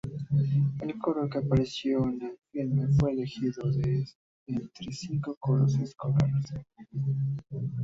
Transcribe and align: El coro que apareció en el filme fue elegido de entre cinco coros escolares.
El 0.79 0.97
coro 0.97 1.29
que 1.29 1.37
apareció 1.37 2.05
en 2.09 2.23
el 2.23 2.39
filme 2.51 2.87
fue 2.97 3.11
elegido 3.11 3.71
de 3.71 4.03
entre 4.47 4.91
cinco 4.91 5.35
coros 5.39 5.77
escolares. 5.77 6.45